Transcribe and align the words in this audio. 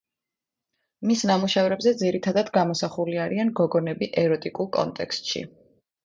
მის 1.09 1.19
ნამუშევრებზე 1.31 1.91
ძირითადად 1.99 2.49
გამოსახულია 2.55 3.21
არიან 3.29 3.51
გოგონები 3.59 4.07
ეროტიკულ 4.23 4.71
კონტექსტში. 4.79 5.43